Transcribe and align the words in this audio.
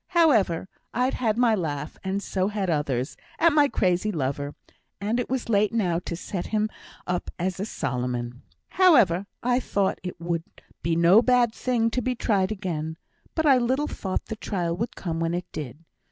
However, 0.17 0.67
I'd 0.95 1.13
had 1.13 1.37
my 1.37 1.53
laugh, 1.53 1.95
and 2.03 2.23
so 2.23 2.47
had 2.47 2.71
others, 2.71 3.15
at 3.37 3.53
my 3.53 3.67
crazy 3.67 4.11
lover, 4.11 4.55
and 4.99 5.19
it 5.19 5.29
was 5.29 5.47
late 5.47 5.71
now 5.71 5.99
to 5.99 6.15
set 6.15 6.47
him 6.47 6.71
up 7.05 7.29
as 7.37 7.59
a 7.59 7.67
Solomon. 7.67 8.41
However, 8.69 9.27
I 9.43 9.59
thought 9.59 9.99
it 10.01 10.19
would 10.19 10.43
be 10.81 10.95
no 10.95 11.21
bad 11.21 11.53
thing 11.53 11.91
to 11.91 12.01
be 12.01 12.15
tried 12.15 12.51
again; 12.51 12.97
but 13.35 13.45
I 13.45 13.59
little 13.59 13.85
thought 13.87 14.25
the 14.25 14.35
trial 14.35 14.75
would 14.75 14.95
come 14.95 15.19
when 15.19 15.35
it 15.35 15.45
did. 15.51 15.83